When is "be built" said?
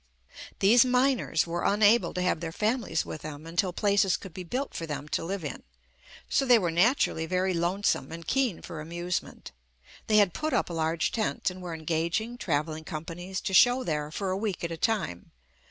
4.33-4.73